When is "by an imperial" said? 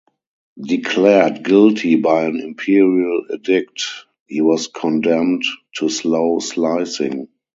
1.95-3.21